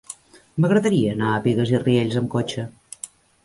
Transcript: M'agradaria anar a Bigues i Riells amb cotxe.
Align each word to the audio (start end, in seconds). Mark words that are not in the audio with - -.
M'agradaria 0.63 1.11
anar 1.17 1.29
a 1.35 1.43
Bigues 1.45 1.77
i 1.77 1.85
Riells 1.85 2.21
amb 2.23 2.33
cotxe. 2.39 2.69